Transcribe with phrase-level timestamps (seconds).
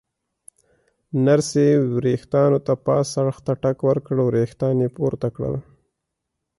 [1.25, 5.55] نرسې ورېښتانو ته پاس اړخ ته ټک ورکړ، ورېښتان یې پورته کړل.